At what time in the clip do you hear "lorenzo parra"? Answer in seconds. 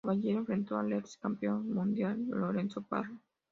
2.27-3.11